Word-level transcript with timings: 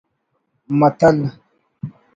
متل 0.79 1.17